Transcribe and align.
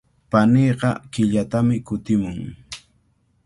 Paniiqa 0.31 0.89
killatami 1.13 1.77
kutimun. 1.87 2.39